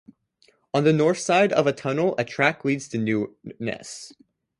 On 0.73 0.83
the 0.83 0.93
north 0.93 1.19
side 1.19 1.53
of 1.53 1.65
the 1.65 1.73
tunnel, 1.73 2.15
a 2.17 2.23
track 2.25 2.65
leads 2.65 2.87
to 2.87 2.97
Newnes. 2.97 4.11